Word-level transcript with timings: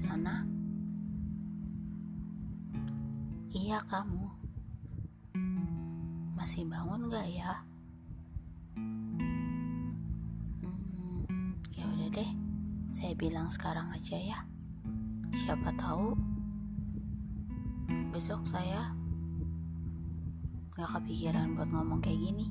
sana? 0.00 0.48
Iya 3.52 3.84
kamu. 3.84 4.24
Masih 6.32 6.64
bangun 6.64 7.12
gak 7.12 7.28
ya? 7.28 7.60
Hmm, 8.80 9.92
ya 11.76 11.84
udah 11.84 12.08
deh. 12.16 12.30
Saya 12.88 13.12
bilang 13.12 13.52
sekarang 13.52 13.92
aja 13.92 14.16
ya. 14.16 14.40
Siapa 15.36 15.68
tahu 15.76 16.16
besok 18.10 18.48
saya 18.48 18.96
gak 20.72 20.96
kepikiran 20.96 21.52
buat 21.52 21.68
ngomong 21.68 22.00
kayak 22.00 22.24
gini. 22.24 22.48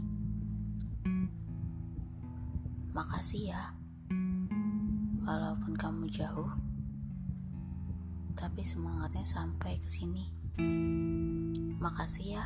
Makasih 2.93 3.57
ya. 3.57 3.73
Walaupun 5.25 5.73
kamu 5.73 6.05
jauh, 6.13 6.53
tapi 8.39 8.63
semangatnya 8.63 9.27
sampai 9.27 9.75
ke 9.83 9.89
sini. 9.91 10.31
Makasih 11.75 12.39
ya. 12.39 12.45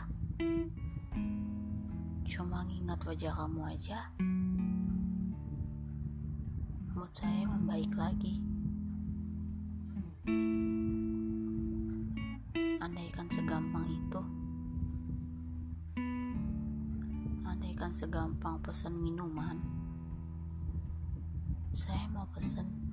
Cuma 2.26 2.66
ngingat 2.66 2.98
wajah 3.06 3.30
kamu 3.30 3.62
aja, 3.70 4.10
mood 6.98 7.14
saya 7.14 7.46
membaik 7.46 7.94
lagi. 7.94 8.42
Andaikan 12.82 13.30
segampang 13.30 13.86
itu, 13.86 14.22
andaikan 17.46 17.94
segampang 17.94 18.58
pesan 18.66 18.98
minuman, 18.98 19.62
saya 21.78 22.10
mau 22.10 22.26
pesen. 22.34 22.93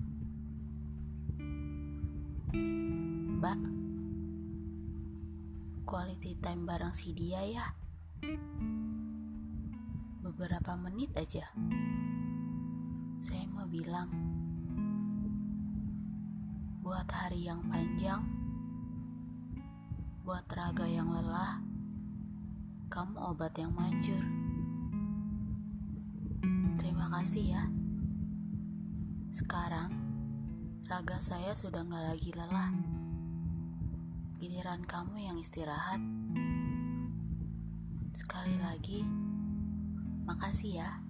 Mbak, 3.41 3.57
quality 5.89 6.37
time 6.45 6.69
bareng 6.69 6.93
si 6.93 7.17
dia 7.17 7.41
ya. 7.41 7.73
Beberapa 10.21 10.77
menit 10.77 11.17
aja. 11.17 11.49
Saya 13.25 13.49
mau 13.49 13.65
bilang, 13.65 14.13
buat 16.85 17.09
hari 17.09 17.49
yang 17.49 17.65
panjang, 17.65 18.29
buat 20.21 20.45
raga 20.53 20.85
yang 20.85 21.09
lelah, 21.09 21.65
kamu 22.93 23.17
obat 23.25 23.57
yang 23.57 23.73
manjur. 23.73 24.21
Terima 26.77 27.09
kasih 27.09 27.57
ya. 27.57 27.65
Sekarang, 29.33 29.97
raga 30.85 31.17
saya 31.25 31.57
sudah 31.57 31.89
gak 31.89 32.05
lagi 32.05 32.37
lelah. 32.37 33.01
Giliran 34.41 34.89
kamu 34.89 35.21
yang 35.21 35.37
istirahat. 35.37 36.01
Sekali 38.17 38.57
lagi, 38.57 39.05
makasih 40.25 40.81
ya. 40.81 41.10